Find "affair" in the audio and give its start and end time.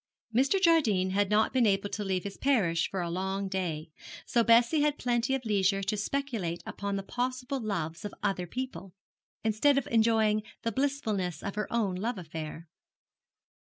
12.17-12.67